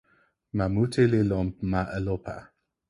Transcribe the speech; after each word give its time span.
ma 0.55 0.65
mute 0.73 1.03
li 1.11 1.21
lon 1.29 1.47
ma 1.71 1.81
Elopa. 1.97 2.37